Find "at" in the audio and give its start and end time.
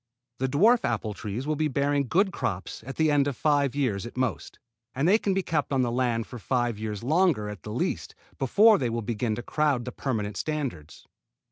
2.87-2.95, 4.03-4.17, 7.49-7.61